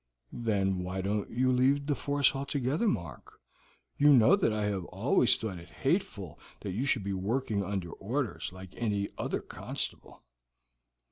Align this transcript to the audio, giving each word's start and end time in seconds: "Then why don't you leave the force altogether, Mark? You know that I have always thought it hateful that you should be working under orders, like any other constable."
"Then 0.33 0.79
why 0.79 1.01
don't 1.01 1.29
you 1.29 1.51
leave 1.51 1.85
the 1.85 1.93
force 1.93 2.33
altogether, 2.35 2.87
Mark? 2.87 3.39
You 3.99 4.11
know 4.13 4.35
that 4.35 4.51
I 4.51 4.65
have 4.65 4.83
always 4.85 5.37
thought 5.37 5.59
it 5.59 5.69
hateful 5.69 6.39
that 6.61 6.71
you 6.73 6.85
should 6.87 7.03
be 7.03 7.13
working 7.13 7.63
under 7.63 7.91
orders, 7.91 8.49
like 8.51 8.71
any 8.75 9.09
other 9.19 9.41
constable." 9.41 10.23